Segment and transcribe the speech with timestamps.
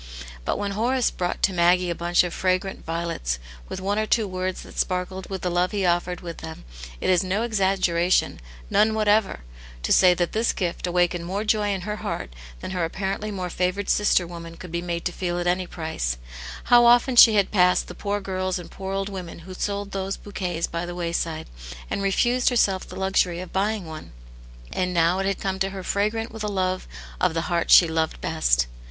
[0.45, 3.37] But when Horace brought to Maggie a bunch of fragrant violets,
[3.69, 6.65] with one or two words that sparkled with the love he offered with them,
[6.99, 8.39] it is no exaggeration,
[8.71, 9.41] ttofie whatever^
[9.83, 13.51] to say that this gift awakened more joy in her heart than her apparently more
[13.51, 15.91] favoured sister woman ^ could be made to feel at any ^t\c^% "Rqw oSx^tt ^^*
[15.91, 16.81] o Aunt ^ane*s Hero.
[16.81, 20.83] 141 had passed the poor girls and poor old women who sold' these bouquets by
[20.87, 21.45] the wayside,
[21.91, 24.13] and refused herself the luxury of buying one;
[24.73, 26.87] and now it had come to her fragrant with the love
[27.19, 28.65] of, the heart she loved best